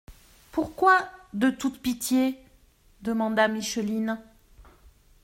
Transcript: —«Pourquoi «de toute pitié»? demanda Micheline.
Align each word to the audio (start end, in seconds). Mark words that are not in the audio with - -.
—«Pourquoi 0.51 0.97
«de 1.33 1.51
toute 1.51 1.79
pitié»? 1.79 2.41
demanda 3.03 3.47
Micheline. 3.47 4.17